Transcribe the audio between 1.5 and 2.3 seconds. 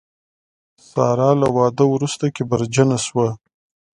واده وروسته